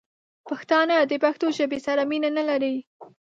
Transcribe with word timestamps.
پښتانه 0.49 0.95
دپښتو 1.09 1.47
ژبې 1.57 1.79
سره 1.87 2.01
مینه 2.09 2.29
نه 2.37 2.43
لري 2.49 2.75